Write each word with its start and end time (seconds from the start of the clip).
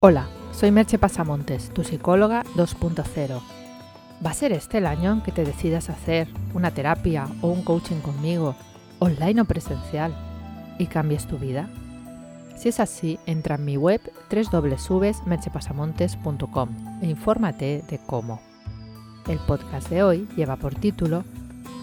Hola, 0.00 0.28
soy 0.52 0.72
Merche 0.72 0.98
Pasamontes, 0.98 1.70
tu 1.70 1.82
psicóloga 1.82 2.44
2.0. 2.54 3.40
¿Va 4.24 4.30
a 4.30 4.34
ser 4.34 4.52
este 4.52 4.76
el 4.76 4.84
año 4.84 5.10
en 5.10 5.22
que 5.22 5.32
te 5.32 5.42
decidas 5.42 5.88
hacer 5.88 6.28
una 6.52 6.70
terapia 6.70 7.26
o 7.40 7.48
un 7.48 7.62
coaching 7.62 8.00
conmigo, 8.00 8.54
online 8.98 9.40
o 9.40 9.46
presencial, 9.46 10.14
y 10.78 10.88
cambies 10.88 11.26
tu 11.26 11.38
vida? 11.38 11.70
Si 12.58 12.68
es 12.68 12.78
así, 12.78 13.18
entra 13.24 13.54
en 13.54 13.64
mi 13.64 13.78
web 13.78 14.02
www.merchepasamontes.com 14.30 16.68
e 17.00 17.06
infórmate 17.06 17.82
de 17.88 17.96
cómo. 17.96 18.42
El 19.26 19.38
podcast 19.38 19.88
de 19.88 20.02
hoy 20.02 20.28
lleva 20.36 20.56
por 20.56 20.74
título 20.74 21.24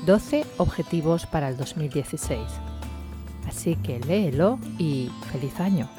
12 0.05 0.45
Objetivos 0.59 1.25
para 1.25 1.49
el 1.49 1.57
2016. 1.57 2.39
Así 3.47 3.75
que 3.77 3.99
léelo 3.99 4.59
y 4.77 5.09
feliz 5.31 5.59
año. 5.59 5.89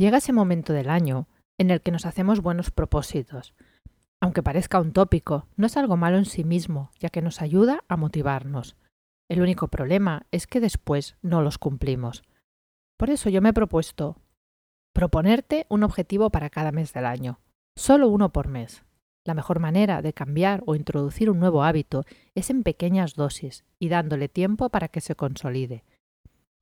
Llega 0.00 0.16
ese 0.16 0.32
momento 0.32 0.72
del 0.72 0.88
año 0.88 1.28
en 1.58 1.70
el 1.70 1.82
que 1.82 1.90
nos 1.90 2.06
hacemos 2.06 2.40
buenos 2.40 2.70
propósitos. 2.70 3.52
Aunque 4.18 4.42
parezca 4.42 4.80
un 4.80 4.94
tópico, 4.94 5.46
no 5.58 5.66
es 5.66 5.76
algo 5.76 5.98
malo 5.98 6.16
en 6.16 6.24
sí 6.24 6.42
mismo, 6.42 6.90
ya 6.98 7.10
que 7.10 7.20
nos 7.20 7.42
ayuda 7.42 7.84
a 7.86 7.98
motivarnos. 7.98 8.78
El 9.28 9.42
único 9.42 9.68
problema 9.68 10.24
es 10.30 10.46
que 10.46 10.58
después 10.58 11.18
no 11.20 11.42
los 11.42 11.58
cumplimos. 11.58 12.22
Por 12.98 13.10
eso 13.10 13.28
yo 13.28 13.42
me 13.42 13.50
he 13.50 13.52
propuesto 13.52 14.16
proponerte 14.94 15.66
un 15.68 15.82
objetivo 15.82 16.30
para 16.30 16.48
cada 16.48 16.72
mes 16.72 16.94
del 16.94 17.04
año, 17.04 17.38
solo 17.76 18.08
uno 18.08 18.32
por 18.32 18.48
mes. 18.48 18.84
La 19.26 19.34
mejor 19.34 19.60
manera 19.60 20.00
de 20.00 20.14
cambiar 20.14 20.62
o 20.64 20.76
introducir 20.76 21.28
un 21.28 21.40
nuevo 21.40 21.62
hábito 21.62 22.06
es 22.34 22.48
en 22.48 22.62
pequeñas 22.62 23.16
dosis 23.16 23.66
y 23.78 23.90
dándole 23.90 24.30
tiempo 24.30 24.70
para 24.70 24.88
que 24.88 25.02
se 25.02 25.14
consolide. 25.14 25.84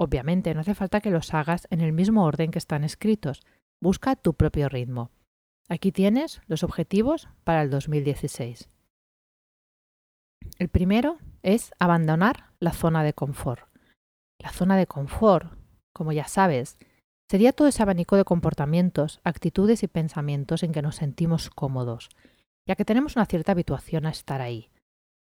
Obviamente 0.00 0.54
no 0.54 0.60
hace 0.60 0.74
falta 0.74 1.00
que 1.00 1.10
los 1.10 1.34
hagas 1.34 1.66
en 1.70 1.80
el 1.80 1.92
mismo 1.92 2.24
orden 2.24 2.50
que 2.50 2.58
están 2.58 2.84
escritos. 2.84 3.42
Busca 3.80 4.14
tu 4.16 4.34
propio 4.34 4.68
ritmo. 4.68 5.10
Aquí 5.68 5.92
tienes 5.92 6.40
los 6.46 6.62
objetivos 6.62 7.28
para 7.44 7.62
el 7.62 7.70
2016. 7.70 8.68
El 10.58 10.68
primero 10.68 11.18
es 11.42 11.72
abandonar 11.78 12.52
la 12.60 12.72
zona 12.72 13.02
de 13.02 13.12
confort. 13.12 13.68
La 14.38 14.50
zona 14.50 14.76
de 14.76 14.86
confort, 14.86 15.52
como 15.92 16.12
ya 16.12 16.28
sabes, 16.28 16.78
sería 17.28 17.52
todo 17.52 17.68
ese 17.68 17.82
abanico 17.82 18.16
de 18.16 18.24
comportamientos, 18.24 19.20
actitudes 19.24 19.82
y 19.82 19.88
pensamientos 19.88 20.62
en 20.62 20.72
que 20.72 20.80
nos 20.80 20.96
sentimos 20.96 21.50
cómodos, 21.50 22.08
ya 22.66 22.76
que 22.76 22.84
tenemos 22.84 23.16
una 23.16 23.26
cierta 23.26 23.52
habituación 23.52 24.06
a 24.06 24.10
estar 24.10 24.40
ahí. 24.40 24.70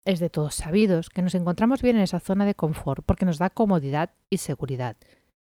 Es 0.05 0.19
de 0.19 0.31
todos 0.31 0.55
sabidos 0.55 1.09
que 1.09 1.21
nos 1.21 1.35
encontramos 1.35 1.83
bien 1.83 1.95
en 1.95 2.01
esa 2.01 2.19
zona 2.19 2.45
de 2.45 2.55
confort 2.55 3.05
porque 3.05 3.25
nos 3.25 3.37
da 3.37 3.51
comodidad 3.51 4.11
y 4.31 4.37
seguridad, 4.37 4.97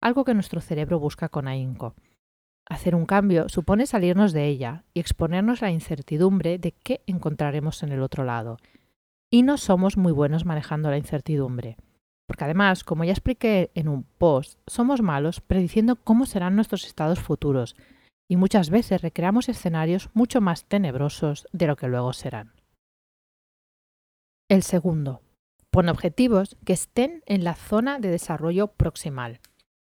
algo 0.02 0.26
que 0.26 0.34
nuestro 0.34 0.60
cerebro 0.60 1.00
busca 1.00 1.30
con 1.30 1.48
ahínco. 1.48 1.94
Hacer 2.68 2.96
un 2.96 3.06
cambio 3.06 3.48
supone 3.50 3.86
salirnos 3.86 4.34
de 4.34 4.48
ella 4.48 4.86
y 4.94 5.00
exponernos 5.00 5.62
a 5.62 5.66
la 5.66 5.72
incertidumbre 5.72 6.58
de 6.58 6.72
qué 6.72 7.02
encontraremos 7.06 7.84
en 7.84 7.92
el 7.92 8.02
otro 8.02 8.24
lado. 8.24 8.58
Y 9.32 9.44
no 9.44 9.58
somos 9.58 9.98
muy 9.98 10.12
buenos 10.12 10.46
manejando 10.46 10.90
la 10.90 10.98
incertidumbre. 10.98 11.78
Porque 12.28 12.44
además, 12.44 12.84
como 12.84 13.04
ya 13.04 13.12
expliqué 13.12 13.72
en 13.76 13.88
un 13.88 14.04
post, 14.04 14.60
somos 14.68 15.02
malos 15.02 15.42
prediciendo 15.42 15.96
cómo 15.96 16.26
serán 16.26 16.56
nuestros 16.56 16.86
estados 16.86 17.20
futuros 17.20 17.76
y 18.28 18.36
muchas 18.36 18.70
veces 18.70 19.02
recreamos 19.02 19.50
escenarios 19.50 20.10
mucho 20.14 20.42
más 20.42 20.66
tenebrosos 20.66 21.48
de 21.52 21.68
lo 21.68 21.76
que 21.76 21.88
luego 21.88 22.14
serán. 22.14 22.59
El 24.50 24.64
segundo, 24.64 25.22
pon 25.70 25.90
objetivos 25.90 26.58
que 26.66 26.74
estén 26.74 27.22
en 27.28 27.44
la 27.44 27.54
zona 27.54 28.00
de 28.00 28.10
desarrollo 28.10 28.70
proximal. 28.70 29.42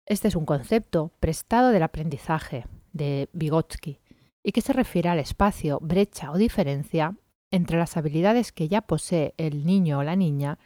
Este 0.05 0.27
es 0.27 0.35
un 0.35 0.45
concepto 0.45 1.13
prestado 1.21 1.69
del 1.69 1.83
aprendizaje 1.83 2.65
de 2.91 3.29
Vygotsky 3.31 4.01
y 4.43 4.51
que 4.51 4.59
se 4.59 4.73
refiere 4.73 5.07
al 5.07 5.19
espacio, 5.19 5.79
brecha 5.81 6.33
o 6.33 6.37
diferencia 6.37 7.15
entre 7.49 7.77
las 7.77 7.95
habilidades 7.95 8.51
que 8.51 8.67
ya 8.67 8.81
posee 8.81 9.33
el 9.37 9.65
niño 9.65 9.99
o 9.99 10.03
la 10.03 10.17
niña 10.17 10.59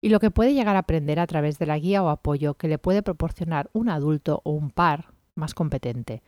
y 0.00 0.10
lo 0.10 0.20
que 0.20 0.30
puede 0.30 0.54
llegar 0.54 0.76
a 0.76 0.80
aprender 0.80 1.18
a 1.18 1.26
través 1.26 1.58
de 1.58 1.66
la 1.66 1.76
guía 1.76 2.04
o 2.04 2.10
apoyo 2.10 2.54
que 2.54 2.68
le 2.68 2.78
puede 2.78 3.02
proporcionar 3.02 3.68
un 3.72 3.88
adulto 3.88 4.42
o 4.44 4.52
un 4.52 4.70
par 4.70 5.12
más 5.34 5.54
competente. 5.54 6.22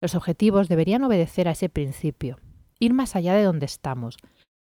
Los 0.00 0.14
objetivos 0.14 0.68
deberían 0.68 1.02
obedecer 1.02 1.48
a 1.48 1.52
ese 1.52 1.68
principio, 1.68 2.38
ir 2.78 2.94
más 2.94 3.16
allá 3.16 3.34
de 3.34 3.42
donde 3.42 3.66
estamos, 3.66 4.16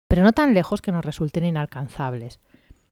pero 0.08 0.24
no 0.24 0.34
tan 0.34 0.54
lejos 0.54 0.82
que 0.82 0.92
nos 0.92 1.06
resulten 1.06 1.46
inalcanzables. 1.46 2.40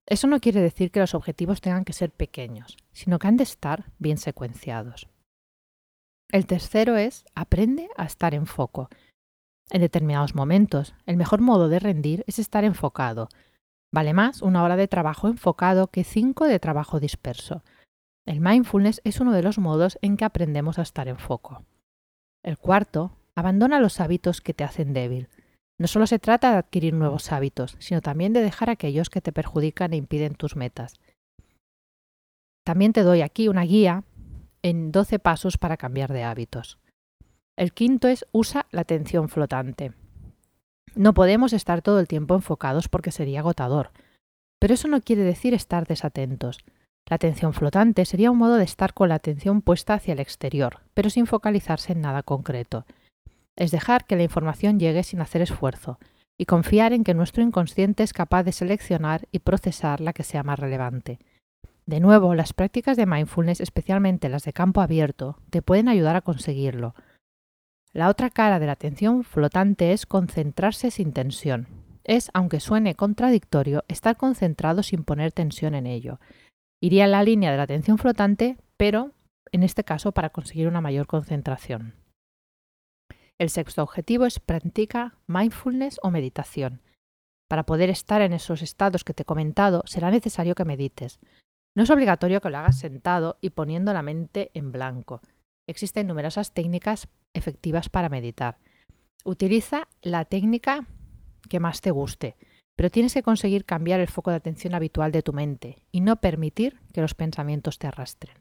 Eso 0.06 0.28
no 0.28 0.40
quiere 0.40 0.62
decir 0.62 0.92
que 0.92 1.00
los 1.00 1.16
objetivos 1.16 1.62
tengan 1.62 1.86
que 1.86 1.94
ser 1.94 2.12
pequeños, 2.12 2.78
sino 2.92 3.18
que 3.18 3.28
han 3.28 3.38
de 3.38 3.44
estar 3.44 3.86
bien 3.98 4.18
secuenciados. 4.18 5.08
El 6.30 6.46
tercero 6.46 6.98
es 6.98 7.26
aprende 7.34 7.90
a 7.98 8.06
estar 8.06 8.34
en 8.34 8.46
foco. 8.46 8.90
En 9.70 9.82
determinados 9.82 10.36
momentos, 10.36 10.94
el 11.06 11.18
mejor 11.18 11.42
modo 11.42 11.70
de 11.70 11.80
rendir 11.80 12.24
es 12.28 12.40
estar 12.40 12.64
enfocado. 12.64 13.30
Vale 13.92 14.14
más 14.14 14.42
una 14.42 14.64
hora 14.64 14.76
de 14.76 14.88
trabajo 14.88 15.28
enfocado 15.28 15.88
que 15.88 16.04
cinco 16.04 16.46
de 16.46 16.60
trabajo 16.60 17.00
disperso. 17.00 17.64
El 18.26 18.42
mindfulness 18.42 19.02
es 19.04 19.20
uno 19.20 19.32
de 19.32 19.44
los 19.44 19.58
modos 19.58 19.98
en 20.02 20.18
que 20.18 20.26
aprendemos 20.26 20.78
a 20.78 20.82
estar 20.82 21.08
en 21.08 21.18
foco. 21.18 21.64
El 22.44 22.58
cuarto, 22.58 23.18
abandona 23.36 23.80
los 23.80 24.00
hábitos 24.00 24.42
que 24.42 24.54
te 24.54 24.64
hacen 24.64 24.94
débil. 24.94 25.30
No 25.78 25.88
solo 25.88 26.08
se 26.08 26.20
trata 26.20 26.52
de 26.52 26.58
adquirir 26.58 26.94
nuevos 26.94 27.32
hábitos, 27.32 27.76
sino 27.80 28.02
también 28.02 28.32
de 28.32 28.42
dejar 28.42 28.70
aquellos 28.70 29.10
que 29.10 29.22
te 29.22 29.34
perjudican 29.34 29.94
e 29.94 29.98
impiden 29.98 30.36
tus 30.36 30.56
metas. 30.56 31.00
También 32.66 32.94
te 32.94 33.04
doy 33.04 33.22
aquí 33.22 33.48
una 33.48 33.64
guía 33.64 34.04
en 34.62 34.92
12 34.92 35.20
pasos 35.20 35.58
para 35.58 35.78
cambiar 35.78 36.14
de 36.14 36.24
hábitos. 36.24 36.80
El 37.58 37.74
quinto 37.74 38.08
es 38.08 38.26
usa 38.32 38.68
la 38.72 38.82
atención 38.82 39.30
flotante. 39.30 39.94
No 40.96 41.14
podemos 41.14 41.52
estar 41.52 41.82
todo 41.82 42.00
el 42.00 42.08
tiempo 42.08 42.36
enfocados 42.36 42.88
porque 42.88 43.12
sería 43.12 43.42
agotador, 43.42 43.92
pero 44.60 44.74
eso 44.74 44.88
no 44.88 45.02
quiere 45.02 45.24
decir 45.24 45.54
estar 45.54 45.86
desatentos. 45.86 46.60
La 47.08 47.16
atención 47.16 47.54
flotante 47.54 48.06
sería 48.06 48.32
un 48.32 48.38
modo 48.38 48.56
de 48.56 48.64
estar 48.64 48.94
con 48.94 49.10
la 49.10 49.16
atención 49.16 49.62
puesta 49.62 49.94
hacia 49.94 50.14
el 50.14 50.20
exterior, 50.20 50.80
pero 50.94 51.10
sin 51.10 51.28
focalizarse 51.28 51.92
en 51.92 52.02
nada 52.02 52.24
concreto 52.24 52.86
es 53.56 53.72
dejar 53.72 54.06
que 54.06 54.16
la 54.16 54.24
información 54.24 54.80
llegue 54.80 55.04
sin 55.04 55.22
hacer 55.22 55.42
esfuerzo 55.42 56.00
y 56.38 56.46
confiar 56.46 56.94
en 56.94 57.04
que 57.04 57.14
nuestro 57.14 57.44
inconsciente 57.44 58.04
es 58.04 58.14
capaz 58.14 58.44
de 58.44 58.52
seleccionar 58.52 59.28
y 59.32 59.40
procesar 59.40 60.02
la 60.02 60.14
que 60.14 60.24
sea 60.24 60.44
más 60.44 60.60
relevante. 60.60 61.20
De 61.86 62.00
nuevo, 62.00 62.34
las 62.36 62.54
prácticas 62.54 62.98
de 62.98 63.06
mindfulness, 63.06 63.62
especialmente 63.62 64.28
las 64.28 64.44
de 64.44 64.54
campo 64.54 64.82
abierto, 64.82 65.38
te 65.50 65.62
pueden 65.62 65.88
ayudar 65.88 66.16
a 66.16 66.22
conseguirlo. 66.22 66.96
La 67.94 68.10
otra 68.10 68.30
cara 68.30 68.60
de 68.60 68.66
la 68.66 68.74
atención 68.74 69.24
flotante 69.24 69.94
es 69.94 70.06
concentrarse 70.06 70.92
sin 70.92 71.14
tensión. 71.14 71.68
Es, 72.04 72.30
aunque 72.34 72.60
suene 72.60 72.96
contradictorio, 72.96 73.84
estar 73.88 74.18
concentrado 74.18 74.84
sin 74.84 75.04
poner 75.04 75.32
tensión 75.32 75.76
en 75.76 75.88
ello. 75.88 76.20
Iría 76.82 77.06
en 77.06 77.12
la 77.12 77.24
línea 77.24 77.52
de 77.52 77.58
la 77.58 77.64
atención 77.64 77.98
flotante, 77.98 78.58
pero 78.78 79.12
en 79.52 79.64
este 79.64 79.84
caso 79.84 80.12
para 80.12 80.30
conseguir 80.30 80.68
una 80.68 80.82
mayor 80.82 81.08
concentración. 81.08 81.94
El 83.40 83.50
sexto 83.50 83.84
objetivo 83.84 84.26
es 84.26 84.40
practica 84.40 85.18
mindfulness 85.28 86.00
o 86.02 86.12
meditación. 86.12 86.82
Para 87.50 87.66
poder 87.66 87.90
estar 87.90 88.22
en 88.22 88.34
esos 88.34 88.62
estados 88.62 89.04
que 89.04 89.14
te 89.14 89.24
he 89.24 89.26
comentado, 89.26 89.84
será 89.86 90.10
necesario 90.10 90.56
que 90.56 90.66
medites. 90.66 91.20
No 91.76 91.84
es 91.84 91.90
obligatorio 91.90 92.40
que 92.42 92.50
lo 92.50 92.58
hagas 92.58 92.80
sentado 92.80 93.38
y 93.42 93.50
poniendo 93.50 93.94
la 93.94 94.02
mente 94.02 94.52
en 94.54 94.72
blanco. 94.72 95.22
Existen 95.68 96.08
numerosas 96.08 96.54
técnicas 96.54 97.10
efectivas 97.34 97.90
para 97.90 98.10
meditar. 98.10 98.58
Utiliza 99.26 99.90
la 100.02 100.26
técnica 100.26 100.88
que 101.50 101.60
más 101.60 101.82
te 101.82 101.92
guste, 101.92 102.38
pero 102.78 102.90
tienes 102.90 103.14
que 103.14 103.24
conseguir 103.24 103.66
cambiar 103.66 104.00
el 104.00 104.08
foco 104.08 104.32
de 104.32 104.38
atención 104.38 104.74
habitual 104.74 105.12
de 105.12 105.24
tu 105.24 105.34
mente 105.34 105.84
y 105.92 106.02
no 106.02 106.18
permitir 106.18 106.80
que 106.94 107.02
los 107.02 107.14
pensamientos 107.14 107.80
te 107.80 107.88
arrastren. 107.88 108.36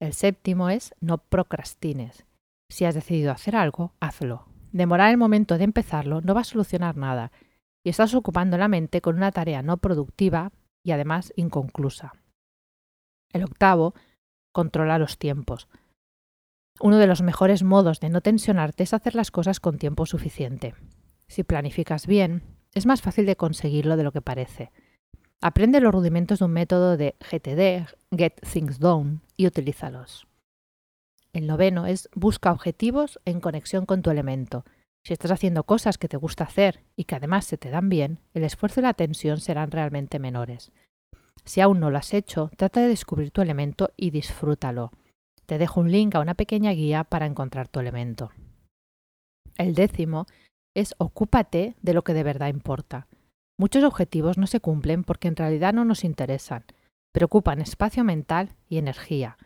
El 0.00 0.12
séptimo 0.12 0.70
es 0.70 0.94
no 1.00 1.18
procrastines. 1.18 2.26
Si 2.74 2.84
has 2.84 2.96
decidido 2.96 3.30
hacer 3.30 3.54
algo, 3.54 3.92
hazlo. 4.00 4.48
Demorar 4.72 5.12
el 5.12 5.16
momento 5.16 5.58
de 5.58 5.62
empezarlo 5.62 6.20
no 6.22 6.34
va 6.34 6.40
a 6.40 6.44
solucionar 6.52 6.96
nada 6.96 7.30
y 7.84 7.90
estás 7.90 8.16
ocupando 8.16 8.58
la 8.58 8.66
mente 8.66 9.00
con 9.00 9.14
una 9.14 9.30
tarea 9.30 9.62
no 9.62 9.76
productiva 9.76 10.50
y 10.82 10.90
además 10.90 11.32
inconclusa. 11.36 12.14
El 13.32 13.44
octavo, 13.44 13.94
controla 14.52 14.98
los 14.98 15.18
tiempos. 15.18 15.68
Uno 16.80 16.98
de 16.98 17.06
los 17.06 17.22
mejores 17.22 17.62
modos 17.62 18.00
de 18.00 18.08
no 18.08 18.22
tensionarte 18.22 18.82
es 18.82 18.92
hacer 18.92 19.14
las 19.14 19.30
cosas 19.30 19.60
con 19.60 19.78
tiempo 19.78 20.04
suficiente. 20.04 20.74
Si 21.28 21.44
planificas 21.44 22.08
bien, 22.08 22.42
es 22.74 22.86
más 22.86 23.02
fácil 23.02 23.24
de 23.24 23.36
conseguirlo 23.36 23.96
de 23.96 24.02
lo 24.02 24.10
que 24.10 24.20
parece. 24.20 24.72
Aprende 25.40 25.78
los 25.78 25.94
rudimentos 25.94 26.40
de 26.40 26.46
un 26.46 26.50
método 26.50 26.96
de 26.96 27.14
GTD, 27.20 27.86
Get 28.18 28.40
Things 28.52 28.80
Done, 28.80 29.20
y 29.36 29.46
utilízalos. 29.46 30.26
El 31.34 31.48
noveno 31.48 31.86
es 31.86 32.08
busca 32.14 32.52
objetivos 32.52 33.18
en 33.24 33.40
conexión 33.40 33.86
con 33.86 34.02
tu 34.02 34.10
elemento. 34.10 34.64
Si 35.04 35.12
estás 35.12 35.32
haciendo 35.32 35.64
cosas 35.64 35.98
que 35.98 36.06
te 36.06 36.16
gusta 36.16 36.44
hacer 36.44 36.84
y 36.94 37.04
que 37.04 37.16
además 37.16 37.44
se 37.44 37.58
te 37.58 37.70
dan 37.70 37.88
bien, 37.88 38.20
el 38.34 38.44
esfuerzo 38.44 38.78
y 38.78 38.84
la 38.84 38.94
tensión 38.94 39.40
serán 39.40 39.72
realmente 39.72 40.20
menores. 40.20 40.70
Si 41.44 41.60
aún 41.60 41.80
no 41.80 41.90
lo 41.90 41.98
has 41.98 42.14
hecho, 42.14 42.52
trata 42.56 42.80
de 42.80 42.88
descubrir 42.88 43.32
tu 43.32 43.42
elemento 43.42 43.90
y 43.96 44.10
disfrútalo. 44.10 44.92
Te 45.44 45.58
dejo 45.58 45.80
un 45.80 45.90
link 45.90 46.14
a 46.14 46.20
una 46.20 46.34
pequeña 46.34 46.70
guía 46.70 47.02
para 47.02 47.26
encontrar 47.26 47.66
tu 47.66 47.80
elemento. 47.80 48.30
El 49.58 49.74
décimo 49.74 50.26
es 50.72 50.94
ocúpate 50.98 51.74
de 51.82 51.94
lo 51.94 52.04
que 52.04 52.14
de 52.14 52.22
verdad 52.22 52.46
importa. 52.46 53.08
Muchos 53.58 53.82
objetivos 53.82 54.38
no 54.38 54.46
se 54.46 54.60
cumplen 54.60 55.02
porque 55.02 55.26
en 55.26 55.36
realidad 55.36 55.74
no 55.74 55.84
nos 55.84 56.04
interesan, 56.04 56.64
pero 57.12 57.26
ocupan 57.26 57.60
espacio 57.60 58.04
mental 58.04 58.54
y 58.68 58.78
energía. 58.78 59.36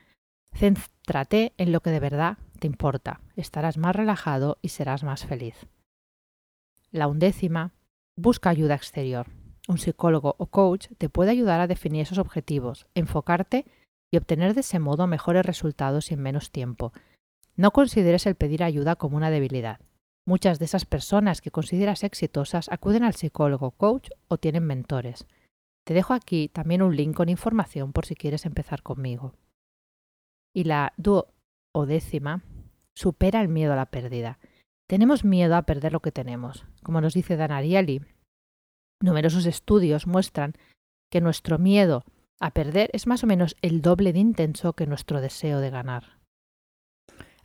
Céntrate 1.08 1.54
en 1.56 1.72
lo 1.72 1.80
que 1.80 1.88
de 1.88 2.00
verdad 2.00 2.36
te 2.58 2.66
importa, 2.66 3.22
estarás 3.34 3.78
más 3.78 3.96
relajado 3.96 4.58
y 4.60 4.68
serás 4.68 5.04
más 5.04 5.24
feliz. 5.24 5.66
La 6.90 7.06
undécima, 7.06 7.72
busca 8.14 8.50
ayuda 8.50 8.74
exterior. 8.74 9.26
Un 9.68 9.78
psicólogo 9.78 10.34
o 10.36 10.48
coach 10.48 10.88
te 10.98 11.08
puede 11.08 11.30
ayudar 11.30 11.62
a 11.62 11.66
definir 11.66 12.02
esos 12.02 12.18
objetivos, 12.18 12.86
enfocarte 12.94 13.64
y 14.10 14.18
obtener 14.18 14.52
de 14.52 14.60
ese 14.60 14.80
modo 14.80 15.06
mejores 15.06 15.46
resultados 15.46 16.10
y 16.10 16.14
en 16.14 16.20
menos 16.20 16.50
tiempo. 16.50 16.92
No 17.56 17.70
consideres 17.70 18.26
el 18.26 18.34
pedir 18.34 18.62
ayuda 18.62 18.96
como 18.96 19.16
una 19.16 19.30
debilidad. 19.30 19.80
Muchas 20.26 20.58
de 20.58 20.66
esas 20.66 20.84
personas 20.84 21.40
que 21.40 21.50
consideras 21.50 22.04
exitosas 22.04 22.68
acuden 22.68 23.02
al 23.02 23.14
psicólogo, 23.14 23.70
coach 23.70 24.10
o 24.28 24.36
tienen 24.36 24.64
mentores. 24.64 25.26
Te 25.84 25.94
dejo 25.94 26.12
aquí 26.12 26.50
también 26.50 26.82
un 26.82 26.94
link 26.94 27.16
con 27.16 27.30
información 27.30 27.94
por 27.94 28.04
si 28.04 28.14
quieres 28.14 28.44
empezar 28.44 28.82
conmigo. 28.82 29.32
Y 30.58 30.64
la 30.64 30.92
o 31.72 31.86
décima, 31.86 32.42
supera 32.96 33.40
el 33.40 33.46
miedo 33.46 33.74
a 33.74 33.76
la 33.76 33.92
pérdida. 33.92 34.40
Tenemos 34.88 35.24
miedo 35.24 35.54
a 35.54 35.62
perder 35.62 35.92
lo 35.92 36.00
que 36.00 36.10
tenemos. 36.10 36.66
Como 36.82 37.00
nos 37.00 37.14
dice 37.14 37.36
Dan 37.36 37.52
Ariely, 37.52 38.00
Numerosos 39.00 39.46
estudios 39.46 40.08
muestran 40.08 40.54
que 41.12 41.20
nuestro 41.20 41.60
miedo 41.60 42.02
a 42.40 42.50
perder 42.50 42.90
es 42.92 43.06
más 43.06 43.22
o 43.22 43.28
menos 43.28 43.56
el 43.62 43.82
doble 43.82 44.12
de 44.12 44.18
intenso 44.18 44.72
que 44.72 44.88
nuestro 44.88 45.20
deseo 45.20 45.60
de 45.60 45.70
ganar. 45.70 46.18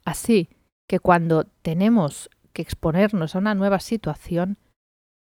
Así 0.04 0.50
que 0.90 1.00
cuando 1.00 1.44
tenemos 1.62 2.32
que 2.52 2.64
exponernos 2.64 3.36
a 3.36 3.38
una 3.38 3.54
nueva 3.54 3.80
situación, 3.80 4.58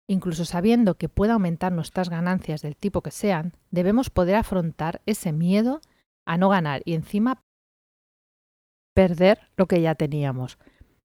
incluso 0.08 0.44
sabiendo 0.44 0.94
que 0.94 1.08
puede 1.08 1.32
aumentar 1.32 1.72
nuestras 1.72 2.08
ganancias 2.08 2.62
del 2.62 2.76
tipo 2.76 3.02
que 3.02 3.10
sean, 3.10 3.56
debemos 3.72 4.10
poder 4.10 4.36
afrontar 4.36 5.02
ese 5.06 5.32
miedo 5.32 5.80
a 6.24 6.38
no 6.38 6.50
ganar 6.50 6.82
y 6.84 6.94
encima 6.94 7.42
perder 9.00 9.38
lo 9.56 9.64
que 9.64 9.80
ya 9.80 9.94
teníamos, 9.94 10.58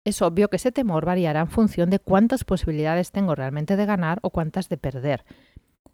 es 0.05 0.20
obvio 0.20 0.50
que 0.50 0.56
ese 0.56 0.73
temor 0.73 1.06
variará 1.06 1.40
en 1.40 1.49
función 1.49 1.88
de 1.88 1.99
cuántas 1.99 2.44
posibilidades 2.44 3.12
tengo 3.12 3.35
realmente 3.35 3.76
de 3.76 3.87
ganar 3.87 4.19
o 4.20 4.29
cuántas 4.29 4.69
de 4.69 4.76
perder. 4.76 5.25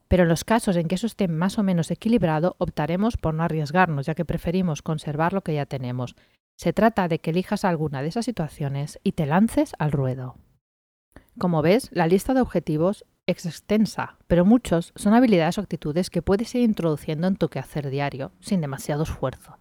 Pero 0.08 0.24
en 0.24 0.28
los 0.28 0.42
casos 0.42 0.74
en 0.74 0.88
que 0.88 0.96
eso 0.96 1.06
esté 1.06 1.28
más 1.28 1.56
o 1.56 1.62
menos 1.62 1.92
equilibrado, 1.92 2.56
optaremos 2.58 3.16
por 3.16 3.32
no 3.32 3.44
arriesgarnos, 3.44 4.06
ya 4.06 4.16
que 4.16 4.24
preferimos 4.24 4.82
conservar 4.82 5.32
lo 5.32 5.42
que 5.42 5.54
ya 5.54 5.66
tenemos. 5.66 6.16
Se 6.56 6.72
trata 6.72 7.06
de 7.06 7.20
que 7.20 7.30
elijas 7.30 7.64
alguna 7.64 8.02
de 8.02 8.08
esas 8.08 8.24
situaciones 8.24 8.98
y 9.04 9.12
te 9.12 9.26
lances 9.26 9.74
al 9.78 9.92
ruedo. 9.92 10.34
Como 11.38 11.62
ves, 11.62 11.90
la 11.92 12.08
lista 12.08 12.34
de 12.34 12.40
objetivos 12.40 13.04
es 13.26 13.46
extensa, 13.46 14.18
pero 14.26 14.44
muchos 14.44 14.92
son 14.96 15.14
habilidades 15.14 15.58
o 15.58 15.60
actitudes 15.60 16.10
que 16.10 16.22
puedes 16.22 16.52
ir 16.56 16.62
introduciendo 16.62 17.28
en 17.28 17.36
tu 17.36 17.48
quehacer 17.50 17.88
diario, 17.88 18.32
sin 18.40 18.60
demasiado 18.60 19.04
esfuerzo. 19.04 19.58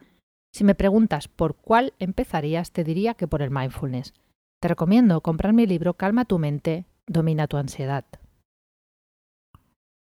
Si 0.54 0.64
me 0.64 0.76
preguntas 0.76 1.28
por 1.28 1.56
cuál 1.56 1.94
empezarías, 1.98 2.72
te 2.72 2.84
diría 2.84 3.16
que 3.16 3.28
por 3.28 3.42
el 3.42 3.50
mindfulness. 3.50 4.14
Te 4.62 4.68
recomiendo 4.68 5.22
comprar 5.22 5.52
mi 5.52 5.66
libro 5.66 5.96
Calma 5.96 6.26
tu 6.26 6.38
mente, 6.38 6.86
domina 7.08 7.48
tu 7.48 7.58
ansiedad. 7.58 8.06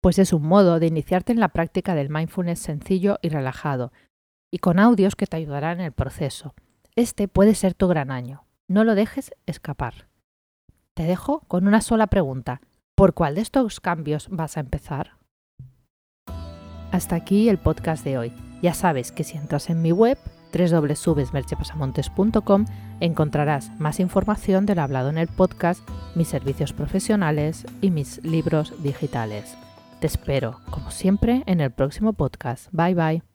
Pues 0.02 0.18
es 0.18 0.34
un 0.34 0.44
modo 0.44 0.80
de 0.80 0.88
iniciarte 0.88 1.34
en 1.34 1.40
la 1.40 1.50
práctica 1.50 1.94
del 1.94 2.10
mindfulness 2.10 2.60
sencillo 2.60 3.20
y 3.22 3.30
relajado, 3.30 3.92
y 4.52 4.58
con 4.58 4.80
audios 4.80 5.16
que 5.16 5.28
te 5.28 5.38
ayudarán 5.38 5.80
en 5.80 5.86
el 5.86 5.92
proceso. 5.92 6.56
Este 6.96 7.28
puede 7.28 7.54
ser 7.54 7.76
tu 7.76 7.88
gran 7.88 8.10
año. 8.10 8.46
No 8.68 8.84
lo 8.84 8.96
dejes 8.96 9.32
escapar. 9.46 10.08
Te 10.96 11.04
dejo 11.04 11.42
con 11.48 11.68
una 11.68 11.82
sola 11.82 12.08
pregunta. 12.08 12.60
¿Por 12.96 13.14
cuál 13.14 13.36
de 13.36 13.42
estos 13.42 13.80
cambios 13.80 14.28
vas 14.30 14.58
a 14.58 14.62
empezar? 14.62 15.12
Hasta 16.92 17.16
aquí 17.16 17.50
el 17.50 17.60
podcast 17.60 18.04
de 18.04 18.18
hoy. 18.18 18.34
Ya 18.62 18.74
sabes 18.74 19.12
que 19.12 19.24
si 19.24 19.38
entras 19.38 19.70
en 19.70 19.82
mi 19.82 19.92
web 19.92 20.18
www.merchepasamontes.com 20.54 22.66
encontrarás 23.00 23.72
más 23.80 24.00
información 24.00 24.66
de 24.66 24.76
lo 24.76 24.82
hablado 24.82 25.10
en 25.10 25.18
el 25.18 25.28
podcast, 25.28 25.88
mis 26.16 26.28
servicios 26.28 26.74
profesionales 26.74 27.66
y 27.82 27.92
mis 27.92 28.24
libros 28.24 28.74
digitales. 28.82 29.58
Te 30.00 30.08
espero, 30.08 30.60
como 30.70 30.92
siempre, 30.92 31.44
en 31.46 31.62
el 31.62 31.72
próximo 31.72 32.14
podcast. 32.14 32.68
Bye 32.72 32.96
bye. 32.96 33.29